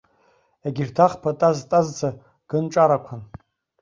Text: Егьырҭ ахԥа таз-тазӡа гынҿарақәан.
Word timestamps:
Егьырҭ 0.65 0.97
ахԥа 1.05 1.31
таз-тазӡа 1.39 2.09
гынҿарақәан. 2.49 3.21